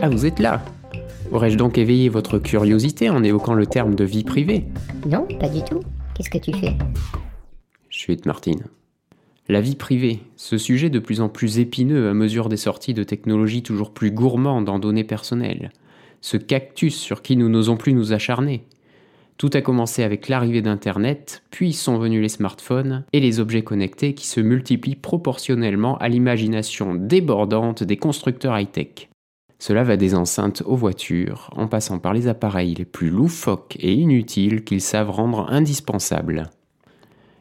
[0.00, 0.62] Ah, vous êtes là
[1.30, 4.64] Aurais-je donc éveillé votre curiosité en évoquant le terme de vie privée?
[5.06, 5.80] Non, pas du tout.
[6.14, 6.76] Qu'est-ce que tu fais?
[7.90, 8.64] Je suis Martine.
[9.48, 13.02] La vie privée, ce sujet de plus en plus épineux à mesure des sorties de
[13.02, 15.72] technologies toujours plus gourmandes en données personnelles.
[16.20, 18.64] Ce cactus sur qui nous n'osons plus nous acharner.
[19.38, 24.14] Tout a commencé avec l'arrivée d'Internet, puis sont venus les smartphones et les objets connectés
[24.14, 29.08] qui se multiplient proportionnellement à l'imagination débordante des constructeurs high-tech.
[29.58, 33.92] Cela va des enceintes aux voitures, en passant par les appareils les plus loufoques et
[33.92, 36.50] inutiles qu'ils savent rendre indispensables.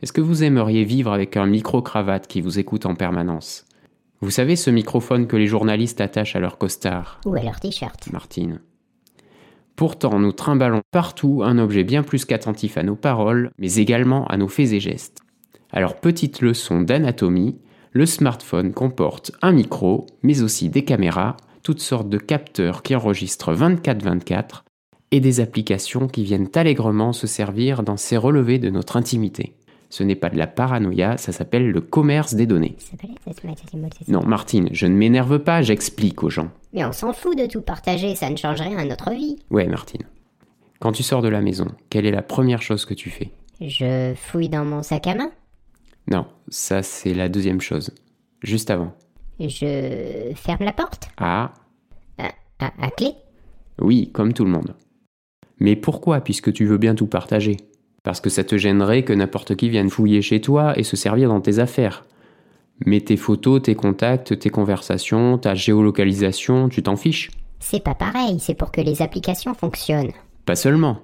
[0.00, 3.64] Est-ce que vous aimeriez vivre avec un micro-cravate qui vous écoute en permanence?
[4.20, 7.20] Vous savez ce microphone que les journalistes attachent à leur costard?
[7.26, 8.60] Ou à leur t-shirt Martine.
[9.76, 14.36] Pourtant, nous trimballons partout un objet bien plus qu'attentif à nos paroles, mais également à
[14.36, 15.20] nos faits et gestes.
[15.72, 17.58] Alors, petite leçon d'anatomie,
[17.90, 23.52] le smartphone comporte un micro, mais aussi des caméras, toutes sortes de capteurs qui enregistrent
[23.52, 24.62] 24-24
[25.10, 29.56] et des applications qui viennent allègrement se servir dans ces relevés de notre intimité.
[29.88, 32.76] Ce n'est pas de la paranoïa, ça s'appelle le commerce des données.
[34.08, 36.50] Non, Martine, je ne m'énerve pas, j'explique aux gens.
[36.72, 39.38] Mais on s'en fout de tout partager, ça ne change rien à notre vie.
[39.50, 40.02] Ouais, Martine.
[40.80, 43.30] Quand tu sors de la maison, quelle est la première chose que tu fais?
[43.60, 45.30] Je fouille dans mon sac à main
[46.10, 47.94] Non, ça c'est la deuxième chose.
[48.42, 48.92] Juste avant.
[49.40, 51.52] Je ferme la porte Ah,
[52.18, 52.28] à,
[52.60, 53.12] à- à clé
[53.80, 54.76] oui, comme tout le monde.
[55.58, 57.56] Mais pourquoi, puisque tu veux bien tout partager?
[58.04, 61.28] Parce que ça te gênerait que n'importe qui vienne fouiller chez toi et se servir
[61.28, 62.04] dans tes affaires.
[62.86, 68.38] Mais tes photos, tes contacts, tes conversations, ta géolocalisation, tu t'en fiches C'est pas pareil,
[68.38, 70.12] c'est pour que les applications fonctionnent.
[70.44, 71.00] Pas seulement.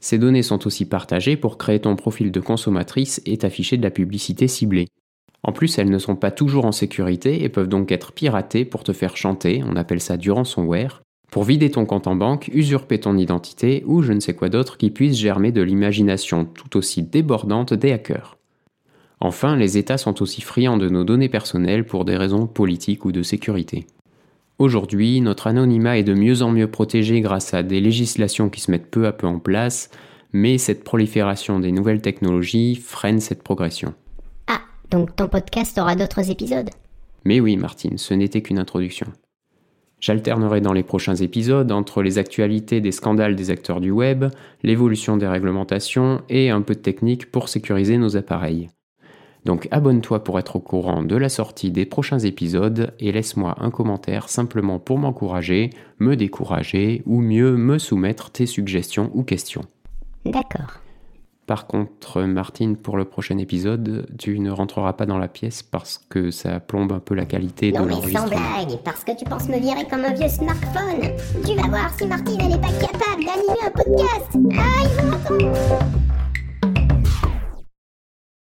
[0.00, 3.90] Ces données sont aussi partagées pour créer ton profil de consommatrice et t'afficher de la
[3.90, 4.88] publicité ciblée.
[5.42, 8.82] En plus, elles ne sont pas toujours en sécurité et peuvent donc être piratées pour
[8.82, 12.98] te faire chanter, on appelle ça du ransomware, pour vider ton compte en banque, usurper
[12.98, 17.02] ton identité ou je ne sais quoi d'autre qui puisse germer de l'imagination tout aussi
[17.02, 18.36] débordante des hackers.
[19.20, 23.12] Enfin, les États sont aussi friands de nos données personnelles pour des raisons politiques ou
[23.12, 23.86] de sécurité.
[24.58, 28.70] Aujourd'hui, notre anonymat est de mieux en mieux protégé grâce à des législations qui se
[28.70, 29.90] mettent peu à peu en place,
[30.32, 33.94] mais cette prolifération des nouvelles technologies freine cette progression.
[34.90, 36.70] Donc ton podcast aura d'autres épisodes
[37.24, 39.06] Mais oui, Martine, ce n'était qu'une introduction.
[40.00, 44.26] J'alternerai dans les prochains épisodes entre les actualités des scandales des acteurs du web,
[44.62, 48.68] l'évolution des réglementations et un peu de technique pour sécuriser nos appareils.
[49.44, 53.70] Donc abonne-toi pour être au courant de la sortie des prochains épisodes et laisse-moi un
[53.70, 59.64] commentaire simplement pour m'encourager, me décourager ou mieux me soumettre tes suggestions ou questions.
[60.24, 60.80] D'accord.
[61.48, 65.98] Par contre, Martine, pour le prochain épisode, tu ne rentreras pas dans la pièce parce
[66.10, 68.28] que ça plombe un peu la qualité Non de mais sans l'enregistrement.
[68.66, 71.10] blague, parce que tu penses me virer comme un vieux smartphone.
[71.46, 74.36] Tu vas voir si Martine elle est pas capable d'animer un podcast.
[74.58, 76.07] Ah, ils vont entendre.